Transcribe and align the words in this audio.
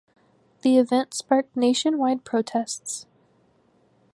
The 0.63 0.79
event 0.79 1.13
sparked 1.13 1.55
nationwide 1.55 2.25
protests. 2.25 3.05